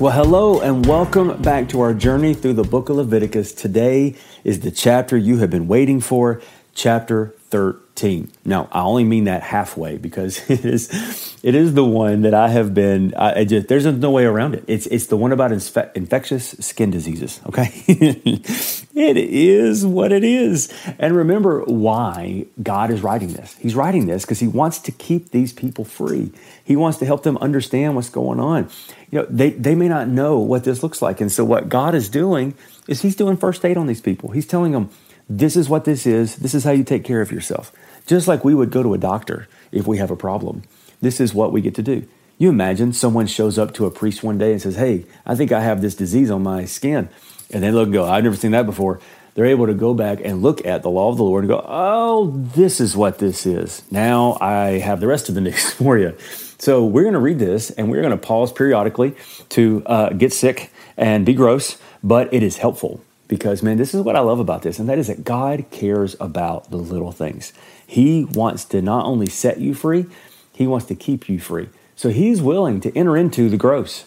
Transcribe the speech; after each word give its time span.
Well, 0.00 0.12
hello 0.12 0.62
and 0.62 0.86
welcome 0.86 1.42
back 1.42 1.68
to 1.68 1.82
our 1.82 1.92
journey 1.92 2.32
through 2.32 2.54
the 2.54 2.64
book 2.64 2.88
of 2.88 2.96
Leviticus. 2.96 3.52
Today 3.52 4.16
is 4.44 4.60
the 4.60 4.70
chapter 4.70 5.14
you 5.14 5.36
have 5.40 5.50
been 5.50 5.68
waiting 5.68 6.00
for, 6.00 6.40
chapter 6.72 7.34
13. 7.50 8.32
Now, 8.42 8.70
I 8.72 8.80
only 8.80 9.04
mean 9.04 9.24
that 9.24 9.42
halfway 9.42 9.98
because 9.98 10.38
it 10.50 10.64
is 10.64 11.38
it 11.42 11.54
is 11.54 11.74
the 11.74 11.84
one 11.84 12.22
that 12.22 12.32
I 12.32 12.48
have 12.48 12.72
been 12.72 13.12
I, 13.14 13.44
just 13.44 13.68
there's 13.68 13.84
no 13.84 14.10
way 14.10 14.24
around 14.24 14.54
it. 14.54 14.64
It's 14.66 14.86
it's 14.86 15.08
the 15.08 15.18
one 15.18 15.32
about 15.32 15.52
infectious 15.52 16.56
skin 16.60 16.90
diseases, 16.90 17.38
okay? 17.44 18.40
it 18.94 19.16
is 19.16 19.86
what 19.86 20.12
it 20.12 20.24
is. 20.24 20.72
And 20.98 21.14
remember 21.14 21.62
why 21.64 22.46
God 22.62 22.90
is 22.90 23.02
writing 23.02 23.32
this. 23.32 23.56
He's 23.56 23.74
writing 23.74 24.06
this 24.06 24.24
because 24.24 24.40
he 24.40 24.48
wants 24.48 24.78
to 24.80 24.92
keep 24.92 25.30
these 25.30 25.52
people 25.52 25.84
free. 25.84 26.32
He 26.64 26.76
wants 26.76 26.98
to 26.98 27.06
help 27.06 27.22
them 27.22 27.36
understand 27.38 27.94
what's 27.94 28.10
going 28.10 28.40
on. 28.40 28.68
You 29.10 29.20
know, 29.20 29.26
they 29.30 29.50
they 29.50 29.74
may 29.74 29.88
not 29.88 30.08
know 30.08 30.38
what 30.38 30.64
this 30.64 30.82
looks 30.82 31.00
like. 31.00 31.20
And 31.20 31.30
so 31.30 31.44
what 31.44 31.68
God 31.68 31.94
is 31.94 32.08
doing 32.08 32.54
is 32.88 33.02
he's 33.02 33.16
doing 33.16 33.36
first 33.36 33.64
aid 33.64 33.76
on 33.76 33.86
these 33.86 34.00
people. 34.00 34.30
He's 34.30 34.46
telling 34.46 34.72
them 34.72 34.90
this 35.28 35.54
is 35.54 35.68
what 35.68 35.84
this 35.84 36.06
is. 36.06 36.36
This 36.36 36.54
is 36.54 36.64
how 36.64 36.72
you 36.72 36.82
take 36.82 37.04
care 37.04 37.20
of 37.20 37.30
yourself. 37.30 37.72
Just 38.06 38.26
like 38.26 38.44
we 38.44 38.54
would 38.54 38.72
go 38.72 38.82
to 38.82 38.94
a 38.94 38.98
doctor 38.98 39.46
if 39.70 39.86
we 39.86 39.98
have 39.98 40.10
a 40.10 40.16
problem. 40.16 40.62
This 41.00 41.20
is 41.20 41.32
what 41.32 41.52
we 41.52 41.60
get 41.60 41.76
to 41.76 41.82
do. 41.82 42.06
You 42.38 42.48
imagine 42.48 42.92
someone 42.92 43.26
shows 43.26 43.58
up 43.58 43.72
to 43.74 43.86
a 43.86 43.90
priest 43.90 44.24
one 44.24 44.38
day 44.38 44.52
and 44.52 44.60
says, 44.60 44.76
Hey, 44.76 45.04
I 45.24 45.36
think 45.36 45.52
I 45.52 45.60
have 45.60 45.80
this 45.80 45.94
disease 45.94 46.30
on 46.30 46.42
my 46.42 46.64
skin. 46.64 47.08
And 47.52 47.62
they 47.62 47.70
look 47.70 47.84
and 47.84 47.92
go, 47.92 48.04
I've 48.04 48.24
never 48.24 48.36
seen 48.36 48.52
that 48.52 48.66
before. 48.66 49.00
They're 49.34 49.46
able 49.46 49.66
to 49.66 49.74
go 49.74 49.94
back 49.94 50.20
and 50.24 50.42
look 50.42 50.66
at 50.66 50.82
the 50.82 50.90
law 50.90 51.10
of 51.10 51.16
the 51.16 51.24
Lord 51.24 51.44
and 51.44 51.48
go, 51.48 51.64
Oh, 51.66 52.32
this 52.34 52.80
is 52.80 52.96
what 52.96 53.18
this 53.18 53.46
is. 53.46 53.82
Now 53.90 54.36
I 54.40 54.78
have 54.78 55.00
the 55.00 55.06
rest 55.06 55.28
of 55.28 55.34
the 55.34 55.40
news 55.48 55.70
for 55.72 55.98
you. 55.98 56.16
So 56.58 56.84
we're 56.84 57.02
going 57.02 57.14
to 57.14 57.20
read 57.20 57.38
this 57.38 57.70
and 57.70 57.90
we're 57.90 58.02
going 58.02 58.10
to 58.10 58.16
pause 58.26 58.52
periodically 58.52 59.14
to 59.50 59.82
uh, 59.86 60.10
get 60.10 60.32
sick 60.32 60.70
and 60.96 61.24
be 61.24 61.32
gross, 61.32 61.78
but 62.04 62.32
it 62.34 62.42
is 62.42 62.58
helpful 62.58 63.02
because, 63.30 63.62
man, 63.62 63.78
this 63.78 63.94
is 63.94 64.02
what 64.02 64.16
I 64.16 64.20
love 64.20 64.40
about 64.40 64.62
this, 64.62 64.80
and 64.80 64.88
that 64.88 64.98
is 64.98 65.06
that 65.06 65.24
God 65.24 65.64
cares 65.70 66.16
about 66.18 66.70
the 66.72 66.76
little 66.76 67.12
things. 67.12 67.52
He 67.86 68.24
wants 68.24 68.64
to 68.66 68.82
not 68.82 69.06
only 69.06 69.26
set 69.26 69.60
you 69.60 69.72
free, 69.72 70.06
He 70.52 70.66
wants 70.66 70.86
to 70.86 70.96
keep 70.96 71.28
you 71.28 71.38
free. 71.38 71.68
So 71.94 72.10
He's 72.10 72.42
willing 72.42 72.80
to 72.80 72.96
enter 72.98 73.16
into 73.16 73.48
the 73.48 73.56
gross, 73.56 74.04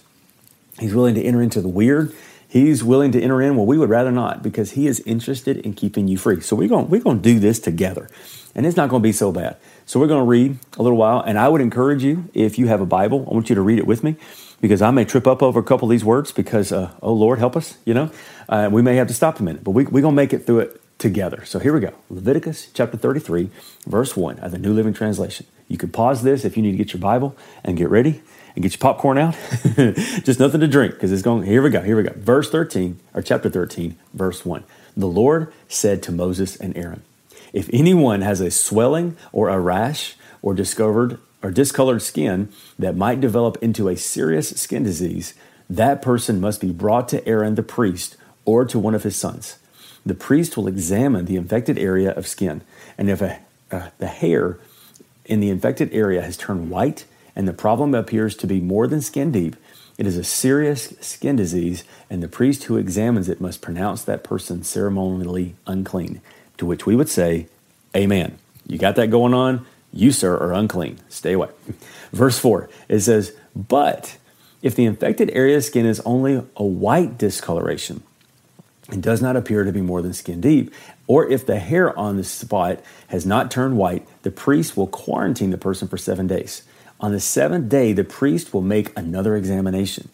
He's 0.77 0.93
willing 0.93 1.15
to 1.15 1.23
enter 1.23 1.41
into 1.41 1.61
the 1.61 1.69
weird. 1.69 2.13
He's 2.53 2.83
willing 2.83 3.11
to 3.13 3.19
enter 3.19 3.41
in 3.41 3.55
what 3.55 3.65
we 3.65 3.79
would 3.79 3.89
rather 3.89 4.11
not 4.11 4.43
because 4.43 4.73
he 4.73 4.85
is 4.85 4.99
interested 5.07 5.57
in 5.57 5.73
keeping 5.73 6.07
you 6.07 6.19
free. 6.19 6.39
So 6.41 6.55
we're 6.55 6.67
going, 6.67 6.87
we're 6.87 7.01
going 7.01 7.19
to 7.19 7.23
do 7.23 7.39
this 7.39 7.57
together. 7.57 8.07
And 8.53 8.67
it's 8.67 8.77
not 8.77 8.89
going 8.89 9.01
to 9.01 9.03
be 9.03 9.11
so 9.11 9.31
bad. 9.31 9.57
So 9.87 9.99
we're 9.99 10.05
going 10.05 10.21
to 10.21 10.29
read 10.29 10.59
a 10.77 10.83
little 10.83 10.99
while. 10.99 11.19
And 11.19 11.39
I 11.39 11.49
would 11.49 11.61
encourage 11.61 12.03
you, 12.03 12.29
if 12.35 12.59
you 12.59 12.67
have 12.67 12.79
a 12.79 12.85
Bible, 12.85 13.27
I 13.27 13.33
want 13.33 13.49
you 13.49 13.55
to 13.55 13.61
read 13.61 13.79
it 13.79 13.87
with 13.87 14.03
me 14.03 14.17
because 14.61 14.83
I 14.83 14.91
may 14.91 15.03
trip 15.03 15.25
up 15.25 15.41
over 15.41 15.59
a 15.59 15.63
couple 15.63 15.87
of 15.87 15.89
these 15.89 16.05
words 16.05 16.31
because, 16.31 16.71
uh, 16.71 16.91
oh 17.01 17.13
Lord, 17.13 17.39
help 17.39 17.57
us, 17.57 17.79
you 17.85 17.95
know. 17.95 18.11
Uh, 18.47 18.69
we 18.71 18.83
may 18.83 18.97
have 18.97 19.07
to 19.07 19.15
stop 19.15 19.39
a 19.39 19.43
minute, 19.43 19.63
but 19.63 19.71
we, 19.71 19.85
we're 19.85 20.03
going 20.03 20.13
to 20.13 20.21
make 20.21 20.31
it 20.31 20.45
through 20.45 20.59
it 20.59 20.99
together. 20.99 21.43
So 21.45 21.57
here 21.57 21.73
we 21.73 21.79
go 21.79 21.95
Leviticus 22.11 22.69
chapter 22.71 22.97
33, 22.97 23.49
verse 23.87 24.15
1 24.15 24.37
of 24.37 24.51
the 24.51 24.59
New 24.59 24.73
Living 24.73 24.93
Translation. 24.93 25.47
You 25.67 25.79
can 25.79 25.89
pause 25.89 26.21
this 26.21 26.45
if 26.45 26.55
you 26.55 26.61
need 26.61 26.73
to 26.73 26.77
get 26.77 26.93
your 26.93 27.01
Bible 27.01 27.35
and 27.63 27.75
get 27.77 27.89
ready 27.89 28.21
and 28.55 28.63
get 28.63 28.73
your 28.73 28.79
popcorn 28.79 29.17
out. 29.17 29.35
Just 30.23 30.39
nothing 30.39 30.61
to 30.61 30.67
drink 30.67 30.93
because 30.93 31.11
it's 31.11 31.21
going. 31.21 31.43
Here 31.43 31.61
we 31.61 31.69
go. 31.69 31.81
Here 31.81 31.97
we 31.97 32.03
go. 32.03 32.13
Verse 32.15 32.49
13, 32.49 32.99
or 33.13 33.21
chapter 33.21 33.49
13, 33.49 33.95
verse 34.13 34.45
1. 34.45 34.63
The 34.95 35.07
Lord 35.07 35.51
said 35.67 36.03
to 36.03 36.11
Moses 36.11 36.55
and 36.55 36.75
Aaron, 36.77 37.03
If 37.51 37.69
anyone 37.73 38.21
has 38.21 38.41
a 38.41 38.51
swelling 38.51 39.17
or 39.31 39.49
a 39.49 39.59
rash 39.59 40.15
or 40.41 40.53
discovered 40.53 41.19
or 41.41 41.51
discolored 41.51 42.01
skin 42.01 42.49
that 42.79 42.95
might 42.95 43.19
develop 43.19 43.57
into 43.61 43.89
a 43.89 43.97
serious 43.97 44.49
skin 44.49 44.83
disease, 44.83 45.33
that 45.69 46.01
person 46.01 46.39
must 46.39 46.61
be 46.61 46.71
brought 46.71 47.09
to 47.09 47.27
Aaron 47.27 47.55
the 47.55 47.63
priest 47.63 48.17
or 48.45 48.65
to 48.65 48.79
one 48.79 48.95
of 48.95 49.03
his 49.03 49.15
sons. 49.15 49.57
The 50.05 50.13
priest 50.13 50.55
will 50.55 50.67
examine 50.67 51.25
the 51.25 51.37
infected 51.37 51.77
area 51.77 52.11
of 52.11 52.27
skin, 52.27 52.61
and 52.97 53.09
if 53.09 53.21
a, 53.21 53.39
uh, 53.71 53.89
the 53.99 54.07
hair 54.07 54.59
in 55.25 55.39
the 55.39 55.49
infected 55.49 55.93
area 55.93 56.21
has 56.21 56.35
turned 56.35 56.69
white 56.69 57.05
and 57.35 57.47
the 57.47 57.53
problem 57.53 57.93
appears 57.93 58.35
to 58.37 58.47
be 58.47 58.61
more 58.61 58.87
than 58.87 59.01
skin 59.01 59.31
deep, 59.31 59.55
it 59.97 60.07
is 60.07 60.17
a 60.17 60.23
serious 60.23 60.93
skin 61.01 61.35
disease, 61.35 61.83
and 62.09 62.23
the 62.23 62.27
priest 62.27 62.63
who 62.63 62.77
examines 62.77 63.29
it 63.29 63.41
must 63.41 63.61
pronounce 63.61 64.03
that 64.03 64.23
person 64.23 64.63
ceremonially 64.63 65.55
unclean. 65.67 66.21
To 66.57 66.65
which 66.65 66.85
we 66.85 66.95
would 66.95 67.09
say, 67.09 67.47
Amen. 67.95 68.37
You 68.67 68.77
got 68.77 68.95
that 68.95 69.11
going 69.11 69.33
on? 69.33 69.65
You, 69.91 70.11
sir, 70.11 70.35
are 70.35 70.53
unclean. 70.53 70.99
Stay 71.09 71.33
away. 71.33 71.49
Verse 72.11 72.39
4, 72.39 72.69
it 72.89 73.01
says, 73.01 73.35
But 73.55 74.17
if 74.63 74.75
the 74.75 74.85
infected 74.85 75.29
area 75.31 75.57
of 75.57 75.63
skin 75.63 75.85
is 75.85 75.99
only 76.01 76.43
a 76.55 76.63
white 76.63 77.17
discoloration 77.17 78.01
and 78.89 79.03
does 79.03 79.21
not 79.21 79.35
appear 79.35 79.63
to 79.63 79.71
be 79.71 79.81
more 79.81 80.01
than 80.01 80.13
skin 80.13 80.41
deep, 80.41 80.73
or 81.05 81.27
if 81.27 81.45
the 81.45 81.59
hair 81.59 81.97
on 81.97 82.17
the 82.17 82.23
spot 82.23 82.79
has 83.07 83.25
not 83.25 83.51
turned 83.51 83.77
white, 83.77 84.07
the 84.23 84.31
priest 84.31 84.75
will 84.75 84.87
quarantine 84.87 85.51
the 85.51 85.57
person 85.57 85.87
for 85.87 85.97
seven 85.97 86.25
days. 86.25 86.63
On 87.03 87.11
the 87.11 87.19
seventh 87.19 87.67
day, 87.67 87.91
the 87.91 88.05
priest 88.05 88.53
will 88.53 88.61
make 88.61 88.97
another 88.97 89.35
examination. 89.35 90.07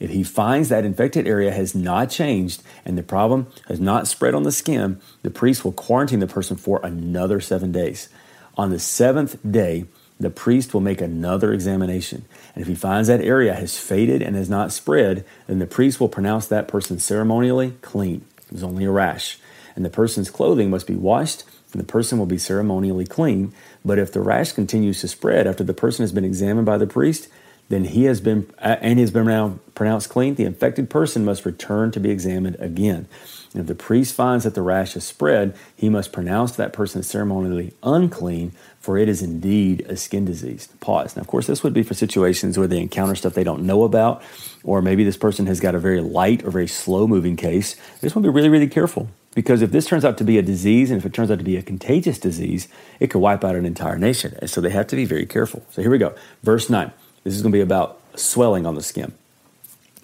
If 0.00 0.10
he 0.10 0.24
finds 0.24 0.70
that 0.70 0.84
infected 0.84 1.28
area 1.28 1.52
has 1.52 1.72
not 1.72 2.10
changed 2.10 2.64
and 2.84 2.98
the 2.98 3.04
problem 3.04 3.46
has 3.68 3.78
not 3.78 4.08
spread 4.08 4.34
on 4.34 4.42
the 4.42 4.50
skin, 4.50 5.00
the 5.22 5.30
priest 5.30 5.64
will 5.64 5.70
quarantine 5.70 6.18
the 6.18 6.26
person 6.26 6.56
for 6.56 6.80
another 6.82 7.40
seven 7.40 7.70
days. 7.70 8.08
On 8.56 8.70
the 8.70 8.80
seventh 8.80 9.38
day, 9.48 9.84
the 10.18 10.30
priest 10.30 10.74
will 10.74 10.80
make 10.80 11.00
another 11.00 11.52
examination. 11.52 12.24
And 12.56 12.62
if 12.62 12.66
he 12.66 12.74
finds 12.74 13.06
that 13.06 13.20
area 13.20 13.54
has 13.54 13.78
faded 13.78 14.20
and 14.20 14.34
has 14.34 14.50
not 14.50 14.72
spread, 14.72 15.24
then 15.46 15.60
the 15.60 15.66
priest 15.68 16.00
will 16.00 16.08
pronounce 16.08 16.48
that 16.48 16.66
person 16.66 16.98
ceremonially 16.98 17.76
clean. 17.82 18.24
It 18.48 18.54
was 18.54 18.64
only 18.64 18.84
a 18.84 18.90
rash. 18.90 19.38
And 19.76 19.84
the 19.84 19.90
person's 19.90 20.28
clothing 20.28 20.70
must 20.70 20.88
be 20.88 20.96
washed 20.96 21.44
the 21.80 21.84
person 21.84 22.18
will 22.18 22.26
be 22.26 22.38
ceremonially 22.38 23.06
clean. 23.06 23.52
But 23.84 23.98
if 23.98 24.12
the 24.12 24.20
rash 24.20 24.52
continues 24.52 25.00
to 25.00 25.08
spread 25.08 25.46
after 25.46 25.64
the 25.64 25.74
person 25.74 26.02
has 26.02 26.12
been 26.12 26.24
examined 26.24 26.66
by 26.66 26.78
the 26.78 26.86
priest, 26.86 27.28
then 27.68 27.84
he 27.84 28.04
has 28.04 28.20
been 28.20 28.50
uh, 28.58 28.76
and 28.80 28.98
he 28.98 29.00
has 29.00 29.10
been 29.10 29.26
now 29.26 29.58
pronounced 29.74 30.10
clean. 30.10 30.34
The 30.34 30.44
infected 30.44 30.90
person 30.90 31.24
must 31.24 31.46
return 31.46 31.90
to 31.92 32.00
be 32.00 32.10
examined 32.10 32.56
again. 32.58 33.08
And 33.54 33.60
if 33.60 33.66
the 33.66 33.74
priest 33.74 34.14
finds 34.14 34.44
that 34.44 34.54
the 34.54 34.62
rash 34.62 34.94
has 34.94 35.04
spread, 35.04 35.54
he 35.76 35.88
must 35.88 36.12
pronounce 36.12 36.52
that 36.52 36.72
person 36.72 37.02
ceremonially 37.02 37.74
unclean, 37.82 38.52
for 38.80 38.96
it 38.96 39.08
is 39.08 39.22
indeed 39.22 39.82
a 39.88 39.96
skin 39.96 40.24
disease. 40.24 40.68
Pause. 40.80 41.16
Now, 41.16 41.20
of 41.20 41.26
course, 41.26 41.46
this 41.46 41.62
would 41.62 41.74
be 41.74 41.82
for 41.82 41.94
situations 41.94 42.56
where 42.56 42.66
they 42.66 42.80
encounter 42.80 43.14
stuff 43.14 43.34
they 43.34 43.44
don't 43.44 43.64
know 43.64 43.84
about, 43.84 44.22
or 44.64 44.80
maybe 44.80 45.04
this 45.04 45.18
person 45.18 45.46
has 45.46 45.60
got 45.60 45.74
a 45.74 45.78
very 45.78 46.00
light 46.00 46.44
or 46.44 46.50
very 46.50 46.66
slow 46.66 47.06
moving 47.06 47.36
case. 47.36 47.74
They 47.74 48.06
just 48.06 48.16
want 48.16 48.24
to 48.24 48.32
be 48.32 48.34
really, 48.34 48.48
really 48.48 48.68
careful 48.68 49.08
because 49.34 49.62
if 49.62 49.70
this 49.70 49.86
turns 49.86 50.04
out 50.04 50.18
to 50.18 50.24
be 50.24 50.38
a 50.38 50.42
disease 50.42 50.90
and 50.90 50.98
if 50.98 51.06
it 51.06 51.14
turns 51.14 51.30
out 51.30 51.38
to 51.38 51.44
be 51.44 51.56
a 51.56 51.62
contagious 51.62 52.18
disease, 52.18 52.68
it 53.00 53.08
could 53.08 53.20
wipe 53.20 53.44
out 53.44 53.56
an 53.56 53.64
entire 53.64 53.98
nation. 53.98 54.36
And 54.40 54.50
so 54.50 54.60
they 54.60 54.70
have 54.70 54.86
to 54.88 54.96
be 54.96 55.04
very 55.04 55.26
careful. 55.26 55.64
So 55.70 55.82
here 55.82 55.90
we 55.90 55.98
go. 55.98 56.14
Verse 56.42 56.68
9. 56.68 56.92
This 57.24 57.34
is 57.34 57.42
going 57.42 57.52
to 57.52 57.56
be 57.56 57.62
about 57.62 58.00
swelling 58.14 58.66
on 58.66 58.74
the 58.74 58.82
skin. 58.82 59.12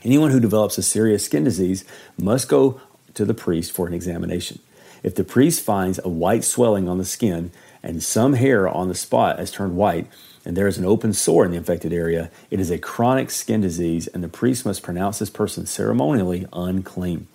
Anyone 0.04 0.30
who 0.30 0.40
develops 0.40 0.78
a 0.78 0.82
serious 0.82 1.24
skin 1.24 1.44
disease 1.44 1.84
must 2.16 2.48
go 2.48 2.80
to 3.14 3.24
the 3.24 3.34
priest 3.34 3.72
for 3.72 3.86
an 3.86 3.94
examination. 3.94 4.60
If 5.02 5.14
the 5.14 5.24
priest 5.24 5.64
finds 5.64 6.00
a 6.02 6.08
white 6.08 6.44
swelling 6.44 6.88
on 6.88 6.98
the 6.98 7.04
skin 7.04 7.50
and 7.82 8.02
some 8.02 8.34
hair 8.34 8.68
on 8.68 8.88
the 8.88 8.94
spot 8.94 9.38
has 9.38 9.50
turned 9.50 9.76
white, 9.76 10.06
and 10.44 10.56
there 10.56 10.66
is 10.66 10.78
an 10.78 10.84
open 10.84 11.12
sore 11.12 11.44
in 11.44 11.50
the 11.50 11.56
infected 11.56 11.92
area, 11.92 12.30
it 12.50 12.60
is 12.60 12.70
a 12.70 12.78
chronic 12.78 13.30
skin 13.30 13.60
disease, 13.60 14.06
and 14.06 14.24
the 14.24 14.28
priest 14.28 14.64
must 14.64 14.82
pronounce 14.82 15.18
this 15.18 15.30
person 15.30 15.66
ceremonially 15.66 16.46
unclean. 16.52 17.26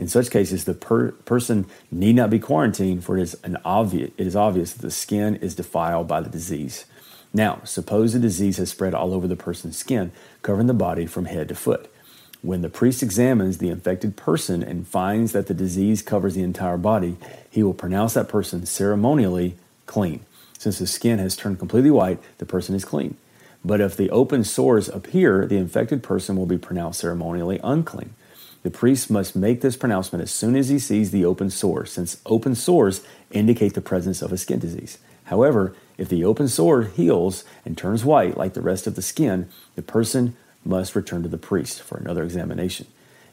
In 0.00 0.08
such 0.08 0.30
cases, 0.30 0.64
the 0.64 0.72
per- 0.72 1.10
person 1.10 1.66
need 1.90 2.16
not 2.16 2.30
be 2.30 2.38
quarantined, 2.38 3.04
for 3.04 3.18
it 3.18 3.22
is, 3.22 3.36
an 3.44 3.58
obvious, 3.66 4.10
it 4.16 4.26
is 4.26 4.34
obvious 4.34 4.72
that 4.72 4.80
the 4.80 4.90
skin 4.90 5.36
is 5.36 5.54
defiled 5.54 6.08
by 6.08 6.22
the 6.22 6.30
disease. 6.30 6.86
Now, 7.34 7.60
suppose 7.64 8.14
the 8.14 8.18
disease 8.18 8.56
has 8.56 8.70
spread 8.70 8.94
all 8.94 9.12
over 9.12 9.28
the 9.28 9.36
person's 9.36 9.76
skin, 9.76 10.10
covering 10.40 10.68
the 10.68 10.72
body 10.72 11.04
from 11.04 11.26
head 11.26 11.50
to 11.50 11.54
foot. 11.54 11.92
When 12.40 12.62
the 12.62 12.70
priest 12.70 13.02
examines 13.02 13.58
the 13.58 13.68
infected 13.68 14.16
person 14.16 14.62
and 14.62 14.88
finds 14.88 15.32
that 15.32 15.48
the 15.48 15.54
disease 15.54 16.00
covers 16.00 16.34
the 16.34 16.42
entire 16.42 16.78
body, 16.78 17.18
he 17.50 17.62
will 17.62 17.74
pronounce 17.74 18.14
that 18.14 18.26
person 18.26 18.64
ceremonially 18.64 19.56
clean. 19.84 20.24
Since 20.56 20.78
the 20.78 20.86
skin 20.86 21.18
has 21.18 21.36
turned 21.36 21.58
completely 21.58 21.90
white, 21.90 22.20
the 22.38 22.46
person 22.46 22.74
is 22.74 22.86
clean. 22.86 23.18
But 23.62 23.82
if 23.82 23.98
the 23.98 24.08
open 24.08 24.44
sores 24.44 24.88
appear, 24.88 25.44
the 25.44 25.58
infected 25.58 26.02
person 26.02 26.36
will 26.36 26.46
be 26.46 26.56
pronounced 26.56 27.00
ceremonially 27.00 27.60
unclean. 27.62 28.14
The 28.62 28.70
priest 28.70 29.10
must 29.10 29.34
make 29.34 29.60
this 29.60 29.76
pronouncement 29.76 30.22
as 30.22 30.30
soon 30.30 30.54
as 30.54 30.68
he 30.68 30.78
sees 30.78 31.10
the 31.10 31.24
open 31.24 31.50
sore, 31.50 31.86
since 31.86 32.20
open 32.26 32.54
sores 32.54 33.02
indicate 33.30 33.74
the 33.74 33.80
presence 33.80 34.20
of 34.20 34.32
a 34.32 34.38
skin 34.38 34.58
disease. 34.58 34.98
However, 35.24 35.74
if 35.96 36.08
the 36.08 36.24
open 36.24 36.48
sore 36.48 36.82
heals 36.82 37.44
and 37.64 37.76
turns 37.76 38.04
white 38.04 38.36
like 38.36 38.54
the 38.54 38.60
rest 38.60 38.86
of 38.86 38.96
the 38.96 39.02
skin, 39.02 39.48
the 39.76 39.82
person 39.82 40.36
must 40.64 40.94
return 40.94 41.22
to 41.22 41.28
the 41.28 41.38
priest 41.38 41.82
for 41.82 41.96
another 41.96 42.22
examination. 42.22 42.86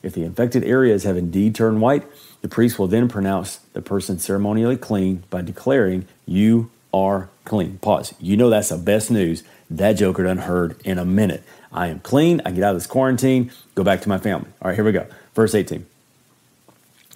If 0.04 0.14
the 0.14 0.24
infected 0.24 0.64
areas 0.64 1.04
have 1.04 1.18
indeed 1.18 1.56
turned 1.56 1.82
white, 1.82 2.08
the 2.42 2.48
priest 2.48 2.80
will 2.80 2.88
then 2.88 3.10
pronounce 3.10 3.58
the 3.74 3.82
person 3.82 4.20
ceremonially 4.20 4.78
clean 4.78 5.24
by 5.30 5.42
declaring, 5.42 6.08
You 6.26 6.70
are 6.98 7.30
clean. 7.46 7.78
Pause. 7.80 8.14
You 8.20 8.38
know 8.38 8.50
that's 8.50 8.70
the 8.70 8.78
best 8.78 9.12
news 9.12 9.44
that 9.70 9.94
joker 9.94 10.24
done 10.24 10.38
heard 10.40 10.80
in 10.84 10.98
a 10.98 11.06
minute. 11.06 11.44
I 11.72 11.88
am 11.88 12.00
clean. 12.00 12.42
I 12.46 12.52
get 12.52 12.64
out 12.64 12.72
of 12.72 12.78
this 12.78 12.88
quarantine, 12.88 13.52
go 13.76 13.84
back 13.84 14.02
to 14.02 14.10
my 14.10 14.18
family. 14.18 14.50
All 14.62 14.70
right, 14.70 14.76
here 14.76 14.86
we 14.86 14.92
go. 14.92 15.06
Verse 15.34 15.54
18. 15.54 15.86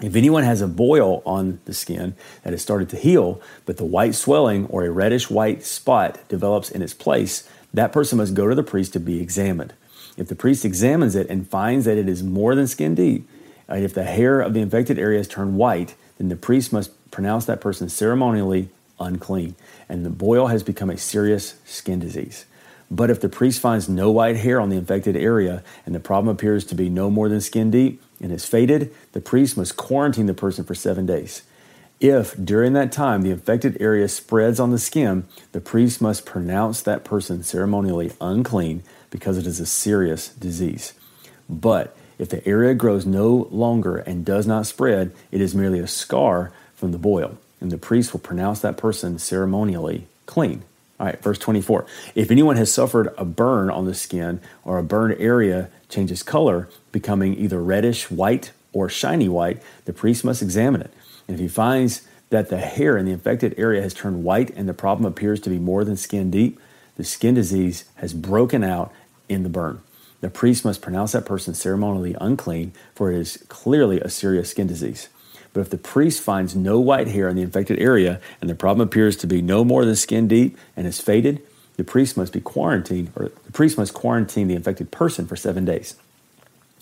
If 0.01 0.15
anyone 0.15 0.43
has 0.43 0.61
a 0.61 0.67
boil 0.67 1.21
on 1.25 1.59
the 1.65 1.73
skin 1.73 2.15
that 2.43 2.53
has 2.53 2.61
started 2.61 2.89
to 2.89 2.97
heal, 2.97 3.39
but 3.65 3.77
the 3.77 3.85
white 3.85 4.15
swelling 4.15 4.65
or 4.67 4.83
a 4.83 4.91
reddish 4.91 5.29
white 5.29 5.63
spot 5.63 6.27
develops 6.27 6.71
in 6.71 6.81
its 6.81 6.93
place, 6.93 7.47
that 7.73 7.91
person 7.91 8.17
must 8.17 8.33
go 8.33 8.47
to 8.47 8.55
the 8.55 8.63
priest 8.63 8.93
to 8.93 8.99
be 8.99 9.21
examined. 9.21 9.73
If 10.17 10.27
the 10.27 10.35
priest 10.35 10.65
examines 10.65 11.15
it 11.15 11.29
and 11.29 11.47
finds 11.47 11.85
that 11.85 11.97
it 11.97 12.09
is 12.09 12.23
more 12.23 12.55
than 12.55 12.67
skin 12.67 12.95
deep, 12.95 13.29
and 13.67 13.83
if 13.83 13.93
the 13.93 14.03
hair 14.03 14.41
of 14.41 14.53
the 14.53 14.59
infected 14.59 14.97
area 14.97 15.19
has 15.19 15.27
turned 15.27 15.55
white, 15.55 15.95
then 16.17 16.29
the 16.29 16.35
priest 16.35 16.73
must 16.73 16.91
pronounce 17.11 17.45
that 17.45 17.61
person 17.61 17.87
ceremonially 17.87 18.69
unclean, 19.01 19.55
and 19.89 20.05
the 20.05 20.09
boil 20.09 20.47
has 20.47 20.63
become 20.63 20.89
a 20.89 20.97
serious 20.97 21.55
skin 21.65 21.99
disease. 21.99 22.45
But 22.89 23.09
if 23.09 23.21
the 23.21 23.29
priest 23.29 23.61
finds 23.61 23.87
no 23.87 24.11
white 24.11 24.37
hair 24.37 24.59
on 24.59 24.69
the 24.69 24.75
infected 24.75 25.15
area 25.15 25.63
and 25.85 25.95
the 25.95 25.99
problem 25.99 26.33
appears 26.33 26.65
to 26.65 26.75
be 26.75 26.89
no 26.89 27.09
more 27.09 27.29
than 27.29 27.39
skin 27.39 27.71
deep 27.71 28.03
and 28.21 28.33
is 28.33 28.45
faded, 28.45 28.93
the 29.13 29.21
priest 29.21 29.55
must 29.55 29.77
quarantine 29.77 30.25
the 30.25 30.33
person 30.33 30.65
for 30.65 30.75
seven 30.75 31.05
days. 31.05 31.43
If 32.01 32.35
during 32.35 32.73
that 32.73 32.91
time 32.91 33.21
the 33.21 33.31
infected 33.31 33.77
area 33.79 34.09
spreads 34.09 34.59
on 34.59 34.71
the 34.71 34.79
skin, 34.79 35.25
the 35.53 35.61
priest 35.61 36.01
must 36.01 36.25
pronounce 36.25 36.81
that 36.81 37.05
person 37.05 37.43
ceremonially 37.43 38.11
unclean 38.19 38.83
because 39.09 39.37
it 39.37 39.47
is 39.47 39.59
a 39.61 39.65
serious 39.65 40.27
disease. 40.29 40.93
But 41.47 41.95
if 42.17 42.27
the 42.27 42.45
area 42.47 42.73
grows 42.73 43.05
no 43.05 43.47
longer 43.51 43.97
and 43.97 44.25
does 44.25 44.45
not 44.45 44.67
spread, 44.67 45.13
it 45.31 45.39
is 45.41 45.55
merely 45.55 45.79
a 45.79 45.87
scar 45.87 46.51
from 46.73 46.91
the 46.91 46.97
boil, 46.97 47.37
and 47.61 47.71
the 47.71 47.77
priest 47.77 48.11
will 48.11 48.19
pronounce 48.19 48.59
that 48.59 48.75
person 48.75 49.17
ceremonially 49.19 50.07
clean. 50.25 50.63
All 50.99 51.05
right, 51.07 51.21
verse 51.21 51.39
24. 51.39 51.85
If 52.13 52.29
anyone 52.29 52.57
has 52.57 52.73
suffered 52.73 53.13
a 53.17 53.25
burn 53.25 53.69
on 53.69 53.85
the 53.85 53.95
skin 53.95 54.41
or 54.63 54.77
a 54.77 54.83
burned 54.83 55.15
area 55.19 55.69
changes 55.89 56.21
color, 56.23 56.67
becoming 56.91 57.37
either 57.37 57.61
reddish 57.61 58.11
white 58.11 58.51
or 58.73 58.89
shiny 58.89 59.29
white, 59.29 59.61
the 59.85 59.93
priest 59.93 60.23
must 60.23 60.41
examine 60.41 60.81
it. 60.81 60.93
And 61.27 61.35
if 61.35 61.39
he 61.39 61.47
finds 61.47 62.01
that 62.29 62.49
the 62.49 62.57
hair 62.57 62.97
in 62.97 63.05
the 63.05 63.11
infected 63.11 63.55
area 63.57 63.81
has 63.81 63.93
turned 63.93 64.23
white 64.23 64.51
and 64.51 64.67
the 64.67 64.73
problem 64.73 65.05
appears 65.05 65.39
to 65.41 65.49
be 65.49 65.59
more 65.59 65.83
than 65.83 65.97
skin 65.97 66.29
deep, 66.31 66.59
the 66.97 67.03
skin 67.03 67.33
disease 67.33 67.85
has 67.95 68.13
broken 68.13 68.63
out 68.63 68.91
in 69.27 69.43
the 69.43 69.49
burn. 69.49 69.81
The 70.21 70.29
priest 70.29 70.63
must 70.63 70.81
pronounce 70.81 71.13
that 71.13 71.25
person 71.25 71.55
ceremonially 71.55 72.15
unclean, 72.21 72.73
for 72.93 73.11
it 73.11 73.19
is 73.19 73.43
clearly 73.49 73.99
a 73.99 74.09
serious 74.09 74.51
skin 74.51 74.67
disease. 74.67 75.09
But 75.53 75.61
if 75.61 75.69
the 75.69 75.77
priest 75.77 76.21
finds 76.21 76.55
no 76.55 76.79
white 76.79 77.07
hair 77.07 77.27
in 77.27 77.35
the 77.35 77.41
infected 77.41 77.79
area 77.79 78.21
and 78.39 78.49
the 78.49 78.55
problem 78.55 78.87
appears 78.87 79.17
to 79.17 79.27
be 79.27 79.41
no 79.41 79.63
more 79.63 79.85
than 79.85 79.95
skin 79.95 80.27
deep 80.27 80.57
and 80.77 80.87
is 80.87 81.01
faded, 81.01 81.41
the 81.77 81.83
priest 81.83 82.15
must 82.15 82.33
be 82.33 82.41
quarantined, 82.41 83.11
or 83.15 83.31
the 83.45 83.51
priest 83.51 83.77
must 83.77 83.93
quarantine 83.93 84.47
the 84.47 84.55
infected 84.55 84.91
person 84.91 85.25
for 85.25 85.35
seven 85.35 85.65
days. 85.65 85.95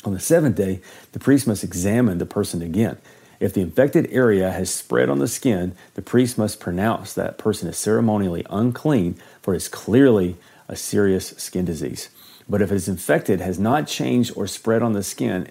On 0.06 0.14
the 0.14 0.20
seventh 0.20 0.56
day, 0.56 0.82
the 1.12 1.20
priest 1.20 1.48
must 1.48 1.64
examine 1.64 2.18
the 2.18 2.26
person 2.26 2.62
again. 2.62 2.98
If 3.40 3.54
the 3.54 3.62
infected 3.62 4.10
area 4.12 4.52
has 4.52 4.70
spread 4.70 5.10
on 5.10 5.20
the 5.20 5.28
skin, 5.28 5.74
the 5.94 6.02
priest 6.02 6.38
must 6.38 6.60
pronounce 6.60 7.14
that 7.14 7.38
person 7.38 7.70
is 7.70 7.78
ceremonially 7.78 8.46
unclean, 8.50 9.16
for 9.42 9.54
it 9.54 9.58
is 9.58 9.68
clearly 9.68 10.36
a 10.68 10.76
serious 10.76 11.30
skin 11.38 11.66
disease. 11.66 12.10
But 12.50 12.62
if 12.62 12.72
it 12.72 12.76
is 12.76 12.90
infected, 12.90 13.40
has 13.40 13.60
not 13.60 13.88
changed 13.88 14.34
or 14.36 14.48
spread 14.48 14.82
on 14.82 14.94
the 14.94 15.04
skin, 15.04 15.50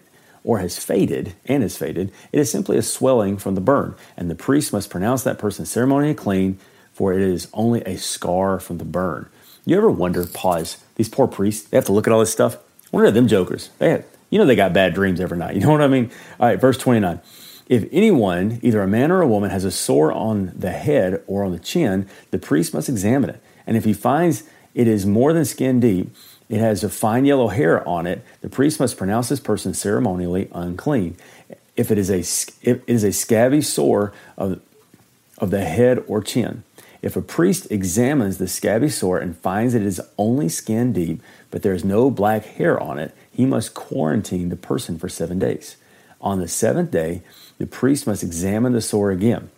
or 0.48 0.60
has 0.60 0.78
faded 0.78 1.34
and 1.44 1.62
is 1.62 1.76
faded, 1.76 2.10
it 2.32 2.40
is 2.40 2.50
simply 2.50 2.78
a 2.78 2.82
swelling 2.82 3.36
from 3.36 3.54
the 3.54 3.60
burn, 3.60 3.94
and 4.16 4.30
the 4.30 4.34
priest 4.34 4.72
must 4.72 4.88
pronounce 4.88 5.22
that 5.22 5.38
person 5.38 5.66
ceremonially 5.66 6.14
clean, 6.14 6.58
for 6.90 7.12
it 7.12 7.20
is 7.20 7.48
only 7.52 7.82
a 7.82 7.98
scar 7.98 8.58
from 8.58 8.78
the 8.78 8.84
burn. 8.84 9.28
You 9.66 9.76
ever 9.76 9.90
wonder, 9.90 10.24
pause, 10.24 10.78
these 10.94 11.10
poor 11.10 11.26
priests, 11.26 11.68
they 11.68 11.76
have 11.76 11.84
to 11.84 11.92
look 11.92 12.06
at 12.06 12.14
all 12.14 12.20
this 12.20 12.32
stuff? 12.32 12.56
Wonder 12.90 13.10
them 13.10 13.28
jokers. 13.28 13.68
They 13.78 14.02
you 14.30 14.38
know 14.38 14.46
they 14.46 14.56
got 14.56 14.72
bad 14.72 14.94
dreams 14.94 15.20
every 15.20 15.36
night. 15.36 15.54
You 15.56 15.60
know 15.60 15.70
what 15.70 15.82
I 15.82 15.88
mean? 15.88 16.10
All 16.40 16.48
right, 16.48 16.58
verse 16.58 16.78
29. 16.78 17.20
If 17.68 17.86
anyone, 17.92 18.58
either 18.62 18.80
a 18.80 18.88
man 18.88 19.10
or 19.12 19.20
a 19.20 19.28
woman, 19.28 19.50
has 19.50 19.66
a 19.66 19.70
sore 19.70 20.10
on 20.10 20.54
the 20.56 20.70
head 20.70 21.22
or 21.26 21.44
on 21.44 21.52
the 21.52 21.58
chin, 21.58 22.08
the 22.30 22.38
priest 22.38 22.72
must 22.72 22.88
examine 22.88 23.28
it. 23.28 23.42
And 23.66 23.76
if 23.76 23.84
he 23.84 23.92
finds 23.92 24.44
it 24.74 24.86
is 24.86 25.04
more 25.04 25.34
than 25.34 25.44
skin 25.44 25.80
deep, 25.80 26.14
it 26.48 26.58
has 26.58 26.82
a 26.82 26.88
fine 26.88 27.24
yellow 27.24 27.48
hair 27.48 27.86
on 27.86 28.06
it. 28.06 28.24
The 28.40 28.48
priest 28.48 28.80
must 28.80 28.96
pronounce 28.96 29.28
this 29.28 29.40
person 29.40 29.74
ceremonially 29.74 30.48
unclean. 30.52 31.16
If 31.76 31.90
it 31.90 31.98
is 31.98 32.10
a, 32.10 32.68
it 32.68 32.82
is 32.86 33.04
a 33.04 33.12
scabby 33.12 33.62
sore 33.62 34.12
of, 34.36 34.60
of 35.38 35.50
the 35.50 35.64
head 35.64 36.02
or 36.08 36.22
chin, 36.22 36.64
if 37.00 37.16
a 37.16 37.22
priest 37.22 37.70
examines 37.70 38.38
the 38.38 38.48
scabby 38.48 38.88
sore 38.88 39.18
and 39.18 39.36
finds 39.36 39.74
it 39.74 39.82
is 39.82 40.00
only 40.16 40.48
skin 40.48 40.92
deep, 40.92 41.22
but 41.50 41.62
there 41.62 41.74
is 41.74 41.84
no 41.84 42.10
black 42.10 42.44
hair 42.44 42.80
on 42.80 42.98
it, 42.98 43.14
he 43.30 43.46
must 43.46 43.74
quarantine 43.74 44.48
the 44.48 44.56
person 44.56 44.98
for 44.98 45.08
seven 45.08 45.38
days. 45.38 45.76
On 46.20 46.40
the 46.40 46.48
seventh 46.48 46.90
day, 46.90 47.22
the 47.58 47.66
priest 47.66 48.06
must 48.06 48.24
examine 48.24 48.72
the 48.72 48.80
sore 48.80 49.12
again. 49.12 49.50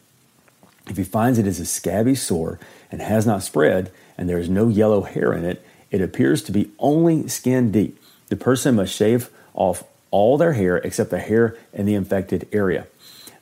If 0.89 0.99
he 0.99 1.05
finds 1.05 1.39
it 1.39 1.47
is 1.47 1.61
a 1.61 1.67
scabby 1.67 2.15
sore 2.15 2.59
and 2.93 3.01
has 3.01 3.27
not 3.27 3.43
spread, 3.43 3.91
and 4.19 4.29
there 4.29 4.39
is 4.39 4.51
no 4.51 4.69
yellow 4.69 5.03
hair 5.03 5.33
in 5.33 5.45
it, 5.45 5.65
it 5.91 6.01
appears 6.01 6.43
to 6.45 6.53
be 6.53 6.71
only 6.79 7.29
skin 7.29 7.71
deep. 7.71 8.01
The 8.29 8.37
person 8.37 8.77
must 8.77 8.95
shave 8.95 9.31
off 9.55 9.85
all 10.11 10.37
their 10.39 10.55
hair 10.55 10.79
except 10.79 11.11
the 11.11 11.19
hair 11.19 11.57
in 11.73 11.87
the 11.87 11.95
infected 11.95 12.49
area. 12.53 12.87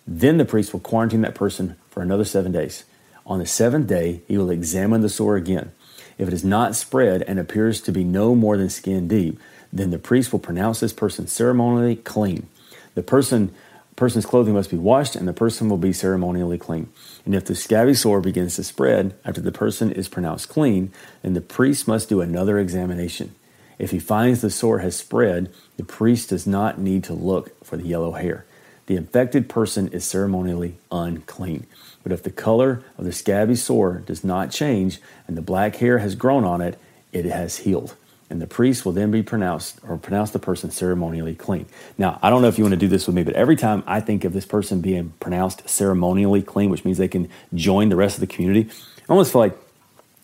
Then 0.07 0.39
the 0.39 0.45
priest 0.45 0.73
will 0.73 0.81
quarantine 0.81 1.21
that 1.23 1.35
person 1.35 1.77
for 1.91 2.03
another 2.03 2.25
seven 2.25 2.53
days. 2.53 2.85
On 3.27 3.39
the 3.39 3.47
seventh 3.47 3.87
day, 3.87 4.23
he 4.27 4.39
will 4.39 4.51
examine 4.51 5.03
the 5.03 5.09
sore 5.09 5.37
again. 5.37 5.73
If 6.17 6.29
it 6.29 6.35
is 6.35 6.45
not 6.45 6.75
spread 6.75 7.23
and 7.23 7.39
appears 7.39 7.81
to 7.83 7.93
be 7.93 8.05
no 8.05 8.35
more 8.35 8.57
than 8.57 8.71
skin 8.71 9.07
deep, 9.07 9.39
then 9.73 9.91
the 9.91 9.99
priest 9.99 10.33
will 10.33 10.41
pronounce 10.41 10.81
this 10.81 10.95
person 10.95 11.27
ceremonially 11.27 11.97
clean. 11.97 12.49
The 12.95 13.03
person 13.03 13.55
person's 13.99 14.25
clothing 14.25 14.55
must 14.55 14.71
be 14.71 14.79
washed 14.79 15.17
and 15.17 15.29
the 15.29 15.33
person 15.33 15.69
will 15.69 15.77
be 15.77 15.93
ceremonially 15.93 16.57
clean. 16.57 16.89
And 17.27 17.35
if 17.35 17.45
the 17.45 17.55
scabby 17.55 17.95
sore 17.95 18.21
begins 18.21 18.57
to 18.57 18.65
spread 18.65 19.15
after 19.25 19.41
the 19.41 19.53
person 19.53 19.93
is 19.93 20.09
pronounced 20.09 20.49
clean, 20.49 20.93
then 21.23 21.35
the 21.35 21.41
priest 21.41 21.87
must 21.87 22.09
do 22.09 22.21
another 22.21 22.59
examination. 22.59 23.35
If 23.79 23.91
he 23.91 23.99
finds 23.99 24.41
the 24.41 24.51
sore 24.51 24.79
has 24.79 24.97
spread, 24.97 25.53
the 25.77 25.85
priest 25.85 26.31
does 26.31 26.47
not 26.47 26.79
need 26.79 27.05
to 27.05 27.13
look 27.13 27.63
for 27.65 27.77
the 27.77 27.87
yellow 27.87 28.13
hair. 28.13 28.47
The 28.87 28.97
infected 28.97 29.49
person 29.49 29.89
is 29.89 30.05
ceremonially 30.05 30.79
unclean. 30.91 31.67
But 32.03 32.13
if 32.13 32.23
the 32.23 32.31
color 32.31 32.83
of 32.97 33.05
the 33.05 33.13
scabby 33.13 33.57
sore 33.57 33.99
does 34.07 34.25
not 34.25 34.51
change 34.51 35.01
and 35.27 35.37
the 35.37 35.43
black 35.43 35.77
hair 35.77 35.99
has 35.99 36.15
grown 36.15 36.45
on 36.45 36.61
it, 36.61 36.79
it 37.13 37.27
has 37.27 37.59
healed 37.59 37.95
and 38.31 38.43
the 38.43 38.47
priest 38.47 38.85
will 38.85 38.93
then 38.93 39.11
be 39.11 39.23
pronounced 39.23 39.81
or 39.87 39.97
pronounce 39.97 40.31
the 40.31 40.39
person 40.39 40.71
ceremonially 40.71 41.35
clean. 41.35 41.67
Now, 41.97 42.19
I 42.23 42.31
don't 42.31 42.43
know 42.43 42.49
if 42.49 42.59
you 42.59 42.65
want 42.65 42.73
to 42.73 42.79
do 42.79 42.89
this 42.89 43.07
with 43.07 43.17
me, 43.17 43.23
but 43.23 43.35
every 43.35 43.57
time 43.57 43.83
I 43.87 44.01
think 44.01 44.25
of 44.25 44.33
this 44.33 44.45
person 44.45 44.81
being 44.81 45.15
pronounced 45.21 45.69
ceremonially 45.69 46.43
clean, 46.43 46.71
which 46.71 46.85
means 46.85 46.99
they 46.99 47.09
can 47.09 47.29
join 47.55 47.89
the 47.89 47.97
rest 47.97 48.17
of 48.17 48.21
the 48.21 48.27
community, 48.27 48.71
I 49.09 49.13
almost 49.13 49.33
feel 49.33 49.41
like 49.41 49.59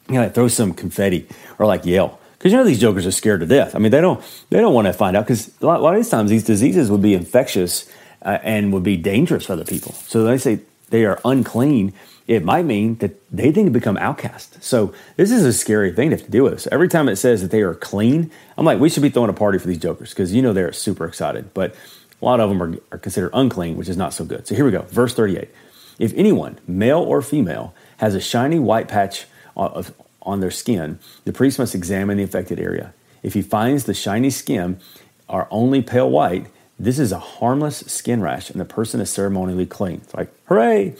you 0.08 0.14
know, 0.14 0.22
like 0.22 0.34
throw 0.34 0.48
some 0.48 0.74
confetti 0.74 1.26
or 1.58 1.66
like 1.66 1.84
yell. 1.86 2.20
Because 2.32 2.52
you 2.52 2.58
know 2.58 2.64
these 2.64 2.80
jokers 2.80 3.06
are 3.06 3.10
scared 3.10 3.40
to 3.40 3.46
death. 3.46 3.74
I 3.74 3.78
mean, 3.78 3.90
they 3.90 4.02
don't 4.02 4.22
they 4.50 4.60
don't 4.60 4.74
want 4.74 4.86
to 4.86 4.92
find 4.92 5.16
out 5.16 5.24
because 5.24 5.48
a, 5.62 5.64
a 5.64 5.78
lot, 5.78 5.94
of 5.94 5.96
these 5.96 6.10
times 6.10 6.28
these 6.28 6.44
diseases 6.44 6.90
would 6.90 7.00
be 7.00 7.14
infectious 7.14 7.90
uh, 8.20 8.38
and 8.42 8.70
would 8.74 8.82
be 8.82 8.98
dangerous 8.98 9.46
for 9.46 9.54
other 9.54 9.64
people. 9.64 9.92
So 9.92 10.24
they 10.24 10.36
say 10.36 10.60
they 10.94 11.04
are 11.04 11.20
unclean 11.24 11.92
it 12.26 12.42
might 12.42 12.64
mean 12.64 12.96
that 12.96 13.20
they 13.30 13.52
to 13.52 13.70
become 13.70 13.98
outcast. 13.98 14.62
So 14.62 14.94
this 15.16 15.30
is 15.30 15.44
a 15.44 15.52
scary 15.52 15.92
thing 15.92 16.10
to 16.10 16.16
have 16.16 16.24
to 16.24 16.30
deal 16.30 16.44
with. 16.44 16.62
So 16.62 16.70
every 16.72 16.88
time 16.88 17.08
it 17.08 17.16
says 17.16 17.42
that 17.42 17.50
they 17.50 17.60
are 17.60 17.74
clean, 17.74 18.30
I'm 18.56 18.64
like, 18.64 18.80
we 18.80 18.88
should 18.88 19.02
be 19.02 19.10
throwing 19.10 19.28
a 19.28 19.34
party 19.34 19.58
for 19.58 19.68
these 19.68 19.78
jokers 19.78 20.10
because 20.10 20.32
you 20.32 20.40
know 20.40 20.54
they're 20.54 20.72
super 20.72 21.04
excited. 21.04 21.52
But 21.52 21.74
a 22.22 22.24
lot 22.24 22.40
of 22.40 22.48
them 22.48 22.62
are, 22.62 22.78
are 22.92 22.98
considered 22.98 23.30
unclean, 23.34 23.76
which 23.76 23.90
is 23.90 23.98
not 23.98 24.14
so 24.14 24.24
good. 24.24 24.46
So 24.46 24.54
here 24.54 24.64
we 24.64 24.70
go, 24.70 24.82
verse 24.82 25.14
38. 25.14 25.50
If 25.98 26.14
anyone, 26.14 26.58
male 26.66 27.00
or 27.00 27.20
female, 27.20 27.74
has 27.98 28.14
a 28.14 28.20
shiny 28.20 28.58
white 28.58 28.88
patch 28.88 29.26
on 29.56 30.40
their 30.40 30.50
skin, 30.50 30.98
the 31.24 31.32
priest 31.32 31.58
must 31.58 31.74
examine 31.74 32.16
the 32.16 32.24
affected 32.24 32.58
area. 32.58 32.94
If 33.22 33.34
he 33.34 33.42
finds 33.42 33.84
the 33.84 33.94
shiny 33.94 34.30
skin 34.30 34.80
are 35.28 35.46
only 35.50 35.82
pale 35.82 36.10
white, 36.10 36.46
this 36.78 36.98
is 36.98 37.12
a 37.12 37.18
harmless 37.18 37.78
skin 37.86 38.20
rash, 38.20 38.50
and 38.50 38.60
the 38.60 38.64
person 38.64 39.00
is 39.00 39.10
ceremonially 39.10 39.66
clean. 39.66 40.00
It's 40.02 40.14
like, 40.14 40.32
hooray! 40.46 40.96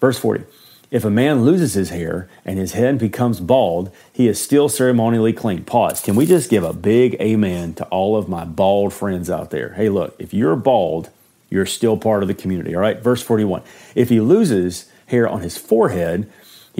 Verse 0.00 0.18
40 0.18 0.44
If 0.90 1.04
a 1.04 1.10
man 1.10 1.44
loses 1.44 1.74
his 1.74 1.90
hair 1.90 2.28
and 2.44 2.58
his 2.58 2.72
head 2.72 2.98
becomes 2.98 3.40
bald, 3.40 3.90
he 4.12 4.28
is 4.28 4.42
still 4.42 4.68
ceremonially 4.68 5.32
clean. 5.32 5.64
Pause. 5.64 6.00
Can 6.00 6.16
we 6.16 6.26
just 6.26 6.50
give 6.50 6.64
a 6.64 6.72
big 6.72 7.16
amen 7.20 7.74
to 7.74 7.84
all 7.86 8.16
of 8.16 8.28
my 8.28 8.44
bald 8.44 8.94
friends 8.94 9.30
out 9.30 9.50
there? 9.50 9.74
Hey, 9.74 9.88
look, 9.88 10.16
if 10.18 10.32
you're 10.32 10.56
bald, 10.56 11.10
you're 11.50 11.66
still 11.66 11.96
part 11.96 12.22
of 12.22 12.28
the 12.28 12.34
community. 12.34 12.74
All 12.74 12.80
right, 12.80 13.02
verse 13.02 13.22
41. 13.22 13.62
If 13.94 14.08
he 14.08 14.20
loses 14.20 14.90
hair 15.06 15.28
on 15.28 15.42
his 15.42 15.58
forehead, 15.58 16.30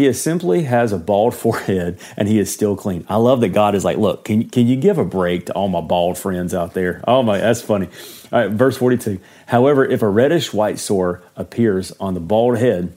he 0.00 0.06
is 0.06 0.20
simply 0.20 0.62
has 0.62 0.92
a 0.92 0.98
bald 0.98 1.34
forehead 1.44 1.98
and 2.16 2.26
he 2.26 2.38
is 2.38 2.52
still 2.52 2.74
clean. 2.74 3.04
I 3.08 3.16
love 3.16 3.40
that 3.42 3.50
God 3.50 3.74
is 3.74 3.84
like, 3.84 3.98
look, 3.98 4.24
can, 4.24 4.48
can 4.48 4.66
you 4.66 4.76
give 4.76 4.96
a 4.96 5.04
break 5.04 5.46
to 5.46 5.52
all 5.52 5.68
my 5.68 5.82
bald 5.82 6.16
friends 6.16 6.54
out 6.54 6.72
there? 6.72 7.04
Oh 7.06 7.22
my, 7.22 7.38
that's 7.38 7.60
funny. 7.60 7.88
All 8.32 8.40
right, 8.40 8.50
verse 8.50 8.78
42. 8.78 9.20
However, 9.46 9.84
if 9.84 10.00
a 10.02 10.08
reddish 10.08 10.54
white 10.54 10.78
sore 10.78 11.22
appears 11.36 11.92
on 12.00 12.14
the 12.14 12.20
bald 12.20 12.58
head, 12.58 12.96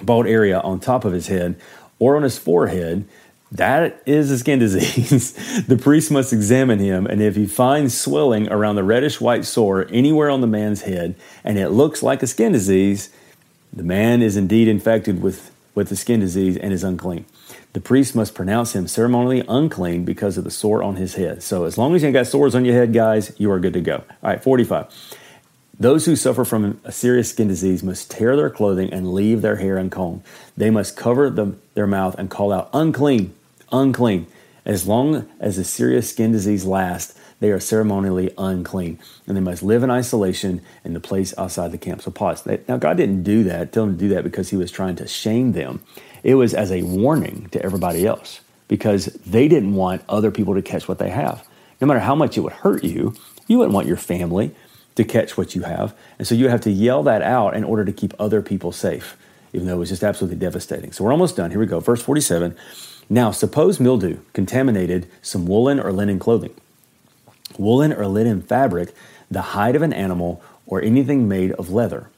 bald 0.00 0.26
area 0.26 0.60
on 0.60 0.78
top 0.78 1.04
of 1.04 1.12
his 1.12 1.26
head 1.26 1.60
or 1.98 2.16
on 2.16 2.22
his 2.22 2.38
forehead, 2.38 3.04
that 3.50 4.00
is 4.06 4.30
a 4.30 4.38
skin 4.38 4.58
disease. 4.60 5.32
the 5.66 5.76
priest 5.76 6.10
must 6.10 6.32
examine 6.32 6.78
him, 6.78 7.06
and 7.06 7.20
if 7.20 7.36
he 7.36 7.46
finds 7.46 7.98
swelling 7.98 8.50
around 8.50 8.76
the 8.76 8.84
reddish 8.84 9.20
white 9.20 9.44
sore 9.44 9.86
anywhere 9.90 10.30
on 10.30 10.40
the 10.40 10.46
man's 10.46 10.82
head 10.82 11.16
and 11.44 11.58
it 11.58 11.70
looks 11.70 12.02
like 12.02 12.22
a 12.22 12.26
skin 12.26 12.52
disease, 12.52 13.10
the 13.72 13.82
man 13.82 14.22
is 14.22 14.36
indeed 14.36 14.68
infected 14.68 15.22
with, 15.22 15.51
with 15.74 15.88
the 15.88 15.96
skin 15.96 16.20
disease 16.20 16.56
and 16.56 16.72
is 16.72 16.84
unclean. 16.84 17.24
The 17.72 17.80
priest 17.80 18.14
must 18.14 18.34
pronounce 18.34 18.74
him 18.74 18.86
ceremonially 18.86 19.44
unclean 19.48 20.04
because 20.04 20.36
of 20.36 20.44
the 20.44 20.50
sore 20.50 20.82
on 20.82 20.96
his 20.96 21.14
head. 21.14 21.42
So, 21.42 21.64
as 21.64 21.78
long 21.78 21.94
as 21.94 22.02
you 22.02 22.08
ain't 22.08 22.14
got 22.14 22.26
sores 22.26 22.54
on 22.54 22.64
your 22.64 22.74
head, 22.74 22.92
guys, 22.92 23.32
you 23.38 23.50
are 23.50 23.60
good 23.60 23.72
to 23.72 23.80
go. 23.80 23.96
All 23.96 24.30
right, 24.30 24.42
45. 24.42 25.18
Those 25.80 26.04
who 26.04 26.14
suffer 26.14 26.44
from 26.44 26.80
a 26.84 26.92
serious 26.92 27.30
skin 27.30 27.48
disease 27.48 27.82
must 27.82 28.10
tear 28.10 28.36
their 28.36 28.50
clothing 28.50 28.92
and 28.92 29.14
leave 29.14 29.40
their 29.40 29.56
hair 29.56 29.78
uncombed. 29.78 30.22
They 30.56 30.70
must 30.70 30.96
cover 30.96 31.30
the, 31.30 31.56
their 31.74 31.86
mouth 31.86 32.14
and 32.18 32.30
call 32.30 32.52
out, 32.52 32.68
unclean, 32.72 33.34
unclean. 33.72 34.26
As 34.64 34.86
long 34.86 35.28
as 35.40 35.58
a 35.58 35.64
serious 35.64 36.10
skin 36.10 36.32
disease 36.32 36.64
lasts, 36.64 37.18
they 37.40 37.50
are 37.50 37.58
ceremonially 37.58 38.32
unclean, 38.38 39.00
and 39.26 39.36
they 39.36 39.40
must 39.40 39.64
live 39.64 39.82
in 39.82 39.90
isolation 39.90 40.60
in 40.84 40.92
the 40.92 41.00
place 41.00 41.36
outside 41.36 41.72
the 41.72 41.78
camp. 41.78 42.02
So 42.02 42.12
pause. 42.12 42.46
Now, 42.46 42.76
God 42.76 42.96
didn't 42.96 43.24
do 43.24 43.42
that, 43.44 43.72
tell 43.72 43.86
them 43.86 43.96
to 43.96 43.98
do 43.98 44.14
that 44.14 44.22
because 44.22 44.50
He 44.50 44.56
was 44.56 44.70
trying 44.70 44.94
to 44.96 45.08
shame 45.08 45.50
them. 45.52 45.82
It 46.22 46.36
was 46.36 46.54
as 46.54 46.70
a 46.70 46.82
warning 46.82 47.48
to 47.50 47.60
everybody 47.60 48.06
else 48.06 48.40
because 48.68 49.06
they 49.26 49.48
didn't 49.48 49.74
want 49.74 50.02
other 50.08 50.30
people 50.30 50.54
to 50.54 50.62
catch 50.62 50.86
what 50.86 50.98
they 50.98 51.10
have. 51.10 51.44
No 51.80 51.88
matter 51.88 51.98
how 52.00 52.14
much 52.14 52.38
it 52.38 52.42
would 52.42 52.52
hurt 52.52 52.84
you, 52.84 53.14
you 53.48 53.58
wouldn't 53.58 53.74
want 53.74 53.88
your 53.88 53.96
family 53.96 54.54
to 54.94 55.02
catch 55.02 55.36
what 55.36 55.56
you 55.56 55.62
have. 55.62 55.96
And 56.18 56.28
so 56.28 56.36
you 56.36 56.48
have 56.48 56.60
to 56.60 56.70
yell 56.70 57.02
that 57.02 57.22
out 57.22 57.56
in 57.56 57.64
order 57.64 57.84
to 57.84 57.92
keep 57.92 58.14
other 58.20 58.40
people 58.40 58.70
safe, 58.70 59.16
even 59.52 59.66
though 59.66 59.74
it 59.74 59.78
was 59.78 59.88
just 59.88 60.04
absolutely 60.04 60.38
devastating. 60.38 60.92
So 60.92 61.02
we're 61.02 61.12
almost 61.12 61.36
done. 61.36 61.50
Here 61.50 61.58
we 61.58 61.66
go. 61.66 61.80
Verse 61.80 62.02
47. 62.02 62.54
Now, 63.10 63.30
suppose 63.30 63.80
mildew 63.80 64.18
contaminated 64.32 65.06
some 65.20 65.46
woolen 65.46 65.78
or 65.78 65.92
linen 65.92 66.18
clothing 66.18 66.54
woolen 67.58 67.92
or 67.92 68.06
linen 68.06 68.42
fabric, 68.42 68.94
the 69.30 69.42
hide 69.42 69.76
of 69.76 69.82
an 69.82 69.92
animal, 69.92 70.42
or 70.66 70.82
anything 70.82 71.28
made 71.28 71.52
of 71.52 71.70
leather. 71.70 72.08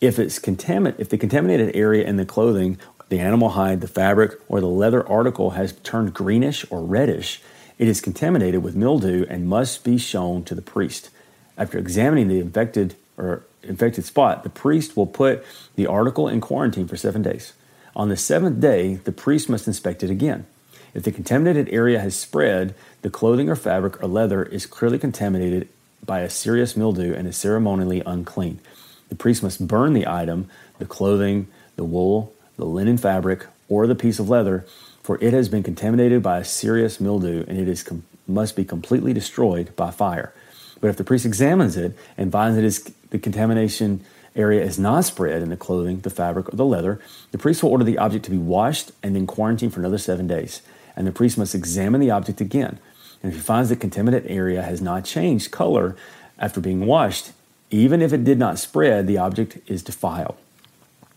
If 0.00 0.18
it's 0.18 0.38
contamin- 0.38 0.94
if 0.98 1.08
the 1.08 1.18
contaminated 1.18 1.74
area 1.74 2.06
in 2.06 2.16
the 2.16 2.24
clothing, 2.24 2.78
the 3.08 3.18
animal 3.18 3.50
hide, 3.50 3.80
the 3.80 3.88
fabric, 3.88 4.38
or 4.48 4.60
the 4.60 4.66
leather 4.66 5.06
article 5.08 5.50
has 5.50 5.72
turned 5.82 6.14
greenish 6.14 6.64
or 6.70 6.82
reddish, 6.82 7.42
it 7.78 7.88
is 7.88 8.00
contaminated 8.00 8.62
with 8.62 8.76
mildew 8.76 9.24
and 9.28 9.48
must 9.48 9.84
be 9.84 9.98
shown 9.98 10.44
to 10.44 10.54
the 10.54 10.62
priest. 10.62 11.10
After 11.56 11.78
examining 11.78 12.28
the 12.28 12.40
infected 12.40 12.94
or 13.16 13.42
infected 13.62 14.04
spot, 14.04 14.42
the 14.42 14.50
priest 14.50 14.96
will 14.96 15.06
put 15.06 15.44
the 15.74 15.86
article 15.86 16.28
in 16.28 16.40
quarantine 16.40 16.86
for 16.86 16.96
seven 16.96 17.22
days. 17.22 17.52
On 17.98 18.08
the 18.08 18.16
seventh 18.16 18.60
day, 18.60 18.94
the 18.94 19.10
priest 19.10 19.48
must 19.48 19.66
inspect 19.66 20.04
it 20.04 20.10
again. 20.10 20.46
If 20.94 21.02
the 21.02 21.10
contaminated 21.10 21.68
area 21.70 21.98
has 21.98 22.16
spread, 22.16 22.76
the 23.02 23.10
clothing 23.10 23.50
or 23.50 23.56
fabric 23.56 24.00
or 24.00 24.06
leather 24.06 24.44
is 24.44 24.66
clearly 24.66 25.00
contaminated 25.00 25.68
by 26.06 26.20
a 26.20 26.30
serious 26.30 26.76
mildew 26.76 27.12
and 27.12 27.26
is 27.26 27.36
ceremonially 27.36 28.00
unclean. 28.06 28.60
The 29.08 29.16
priest 29.16 29.42
must 29.42 29.66
burn 29.66 29.94
the 29.94 30.06
item, 30.06 30.48
the 30.78 30.86
clothing, 30.86 31.48
the 31.74 31.82
wool, 31.82 32.32
the 32.56 32.66
linen 32.66 32.98
fabric, 32.98 33.46
or 33.68 33.88
the 33.88 33.96
piece 33.96 34.20
of 34.20 34.28
leather, 34.28 34.64
for 35.02 35.18
it 35.20 35.32
has 35.32 35.48
been 35.48 35.64
contaminated 35.64 36.22
by 36.22 36.38
a 36.38 36.44
serious 36.44 37.00
mildew 37.00 37.44
and 37.48 37.58
it 37.58 37.68
is 37.68 37.82
com- 37.82 38.04
must 38.28 38.54
be 38.54 38.64
completely 38.64 39.12
destroyed 39.12 39.74
by 39.74 39.90
fire. 39.90 40.32
But 40.80 40.88
if 40.88 40.96
the 40.96 41.04
priest 41.04 41.26
examines 41.26 41.76
it 41.76 41.96
and 42.16 42.30
finds 42.30 42.56
that 42.56 42.64
is, 42.64 42.92
the 43.10 43.18
contamination 43.18 44.04
area 44.38 44.64
is 44.64 44.78
not 44.78 45.04
spread 45.04 45.42
in 45.42 45.50
the 45.50 45.56
clothing, 45.56 46.00
the 46.00 46.10
fabric, 46.10 46.52
or 46.52 46.56
the 46.56 46.64
leather, 46.64 47.00
the 47.32 47.38
priest 47.38 47.62
will 47.62 47.70
order 47.70 47.84
the 47.84 47.98
object 47.98 48.24
to 48.26 48.30
be 48.30 48.38
washed 48.38 48.92
and 49.02 49.14
then 49.14 49.26
quarantined 49.26 49.74
for 49.74 49.80
another 49.80 49.98
seven 49.98 50.26
days 50.26 50.62
and 50.98 51.06
the 51.06 51.12
priest 51.12 51.38
must 51.38 51.54
examine 51.54 52.00
the 52.00 52.10
object 52.10 52.40
again. 52.40 52.80
And 53.22 53.30
if 53.30 53.38
he 53.38 53.40
finds 53.40 53.68
the 53.68 53.76
contaminated 53.76 54.28
area 54.28 54.62
has 54.62 54.82
not 54.82 55.04
changed 55.04 55.52
color 55.52 55.96
after 56.40 56.60
being 56.60 56.86
washed, 56.86 57.30
even 57.70 58.02
if 58.02 58.12
it 58.12 58.24
did 58.24 58.36
not 58.36 58.58
spread, 58.58 59.06
the 59.06 59.16
object 59.16 59.58
is 59.70 59.84
defiled. 59.84 60.36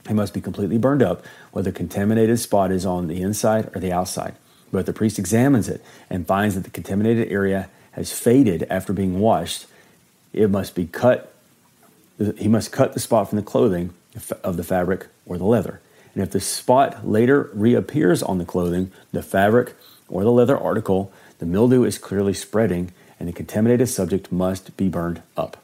It 0.07 0.13
must 0.13 0.35
be 0.35 0.41
completely 0.41 0.77
burned 0.77 1.01
up, 1.01 1.25
whether 1.51 1.71
the 1.71 1.77
contaminated 1.77 2.39
spot 2.39 2.71
is 2.71 2.85
on 2.85 3.07
the 3.07 3.23
inside 3.23 3.75
or 3.75 3.81
the 3.81 3.91
outside. 3.91 4.35
But 4.71 4.79
if 4.79 4.85
the 4.85 4.93
priest 4.93 5.17
examines 5.17 5.67
it 5.67 5.83
and 6.11 6.27
finds 6.27 6.53
that 6.53 6.63
the 6.63 6.69
contaminated 6.69 7.31
area 7.31 7.67
has 7.93 8.11
faded 8.11 8.67
after 8.69 8.93
being 8.93 9.19
washed, 9.19 9.65
it 10.31 10.51
must 10.51 10.75
be 10.75 10.85
cut. 10.85 11.33
He 12.37 12.47
must 12.47 12.71
cut 12.71 12.93
the 12.93 12.99
spot 12.99 13.29
from 13.29 13.37
the 13.37 13.43
clothing 13.43 13.93
of 14.43 14.57
the 14.57 14.63
fabric 14.63 15.07
or 15.25 15.37
the 15.37 15.45
leather. 15.45 15.81
And 16.13 16.21
if 16.21 16.31
the 16.31 16.39
spot 16.39 17.07
later 17.07 17.49
reappears 17.53 18.21
on 18.21 18.37
the 18.37 18.45
clothing, 18.45 18.91
the 19.11 19.23
fabric, 19.23 19.73
or 20.09 20.23
the 20.23 20.31
leather 20.31 20.57
article, 20.57 21.11
the 21.39 21.45
mildew 21.45 21.83
is 21.83 21.97
clearly 21.97 22.33
spreading 22.33 22.91
and 23.19 23.27
the 23.27 23.33
contaminated 23.33 23.87
subject 23.87 24.31
must 24.31 24.75
be 24.77 24.89
burned 24.89 25.21
up. 25.37 25.57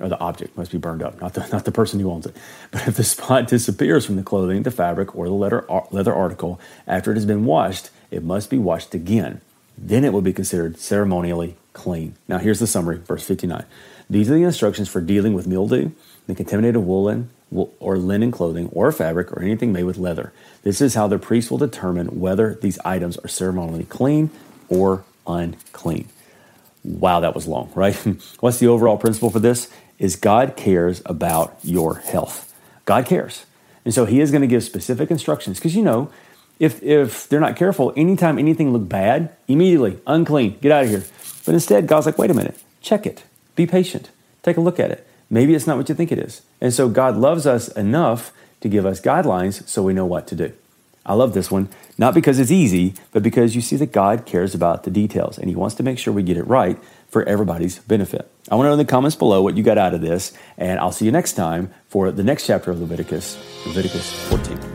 Or 0.00 0.08
the 0.08 0.18
object 0.18 0.56
must 0.56 0.72
be 0.72 0.78
burned 0.78 1.02
up, 1.02 1.20
not 1.20 1.34
the, 1.34 1.46
not 1.48 1.64
the 1.64 1.70
person 1.70 2.00
who 2.00 2.10
owns 2.10 2.26
it. 2.26 2.34
But 2.70 2.88
if 2.88 2.96
the 2.96 3.04
spot 3.04 3.46
disappears 3.48 4.04
from 4.04 4.16
the 4.16 4.22
clothing, 4.22 4.62
the 4.62 4.70
fabric, 4.70 5.14
or 5.14 5.26
the 5.26 5.34
leather, 5.34 5.70
uh, 5.70 5.82
leather 5.90 6.14
article 6.14 6.58
after 6.86 7.12
it 7.12 7.14
has 7.14 7.26
been 7.26 7.44
washed, 7.44 7.90
it 8.10 8.24
must 8.24 8.50
be 8.50 8.58
washed 8.58 8.94
again. 8.94 9.40
Then 9.76 10.04
it 10.04 10.12
will 10.12 10.22
be 10.22 10.32
considered 10.32 10.78
ceremonially 10.78 11.56
clean. 11.72 12.14
Now, 12.28 12.38
here's 12.38 12.58
the 12.58 12.66
summary, 12.66 12.98
verse 12.98 13.24
59. 13.24 13.64
These 14.12 14.30
are 14.30 14.34
the 14.34 14.42
instructions 14.42 14.90
for 14.90 15.00
dealing 15.00 15.32
with 15.32 15.46
mildew, 15.46 15.90
the 16.26 16.34
contaminated 16.34 16.82
woolen, 16.82 17.30
or 17.50 17.96
linen 17.96 18.30
clothing 18.30 18.68
or 18.68 18.92
fabric 18.92 19.32
or 19.32 19.40
anything 19.40 19.72
made 19.72 19.84
with 19.84 19.96
leather. 19.96 20.34
This 20.62 20.82
is 20.82 20.94
how 20.94 21.06
the 21.06 21.18
priest 21.18 21.50
will 21.50 21.56
determine 21.56 22.20
whether 22.20 22.54
these 22.54 22.78
items 22.84 23.16
are 23.16 23.28
ceremonially 23.28 23.84
clean 23.84 24.28
or 24.68 25.04
unclean. 25.26 26.10
Wow, 26.84 27.20
that 27.20 27.34
was 27.34 27.46
long, 27.46 27.72
right? 27.74 27.94
What's 28.40 28.58
the 28.58 28.66
overall 28.66 28.98
principle 28.98 29.30
for 29.30 29.40
this? 29.40 29.70
Is 29.98 30.16
God 30.16 30.56
cares 30.56 31.00
about 31.06 31.56
your 31.62 31.96
health. 31.96 32.52
God 32.84 33.06
cares. 33.06 33.46
And 33.86 33.94
so 33.94 34.04
he 34.04 34.20
is 34.20 34.30
going 34.30 34.42
to 34.42 34.46
give 34.46 34.62
specific 34.62 35.10
instructions 35.10 35.58
because 35.58 35.74
you 35.74 35.82
know, 35.82 36.10
if 36.58 36.82
if 36.82 37.30
they're 37.30 37.40
not 37.40 37.56
careful, 37.56 37.94
anytime 37.96 38.38
anything 38.38 38.74
looked 38.74 38.90
bad, 38.90 39.34
immediately 39.48 40.00
unclean, 40.06 40.58
get 40.60 40.70
out 40.70 40.84
of 40.84 40.90
here. 40.90 41.04
But 41.46 41.54
instead, 41.54 41.86
God's 41.86 42.04
like, 42.04 42.18
wait 42.18 42.30
a 42.30 42.34
minute, 42.34 42.60
check 42.82 43.06
it, 43.06 43.24
be 43.54 43.66
patient, 43.66 44.10
take 44.42 44.56
a 44.56 44.60
look 44.60 44.80
at 44.80 44.90
it. 44.90 45.06
Maybe 45.30 45.54
it's 45.54 45.66
not 45.66 45.76
what 45.76 45.88
you 45.88 45.94
think 45.94 46.12
it 46.12 46.18
is. 46.18 46.42
And 46.60 46.72
so 46.72 46.88
God 46.88 47.16
loves 47.16 47.46
us 47.46 47.68
enough 47.68 48.32
to 48.60 48.68
give 48.68 48.84
us 48.84 49.00
guidelines 49.00 49.66
so 49.68 49.82
we 49.82 49.94
know 49.94 50.06
what 50.06 50.26
to 50.28 50.36
do. 50.36 50.52
I 51.04 51.14
love 51.14 51.34
this 51.34 51.50
one, 51.50 51.68
not 51.98 52.14
because 52.14 52.38
it's 52.38 52.50
easy, 52.50 52.94
but 53.10 53.22
because 53.22 53.56
you 53.56 53.60
see 53.60 53.76
that 53.76 53.92
God 53.92 54.24
cares 54.24 54.54
about 54.54 54.84
the 54.84 54.90
details 54.90 55.36
and 55.36 55.48
He 55.48 55.56
wants 55.56 55.74
to 55.76 55.82
make 55.82 55.98
sure 55.98 56.12
we 56.12 56.22
get 56.22 56.36
it 56.36 56.46
right 56.46 56.78
for 57.08 57.24
everybody's 57.24 57.80
benefit. 57.80 58.30
I 58.50 58.54
want 58.54 58.66
to 58.66 58.68
know 58.68 58.74
in 58.74 58.78
the 58.78 58.84
comments 58.84 59.16
below 59.16 59.42
what 59.42 59.56
you 59.56 59.62
got 59.62 59.78
out 59.78 59.94
of 59.94 60.00
this, 60.00 60.32
and 60.56 60.78
I'll 60.78 60.92
see 60.92 61.06
you 61.06 61.12
next 61.12 61.32
time 61.32 61.72
for 61.88 62.12
the 62.12 62.22
next 62.22 62.46
chapter 62.46 62.70
of 62.70 62.80
Leviticus, 62.80 63.36
Leviticus 63.66 64.28
14. 64.28 64.71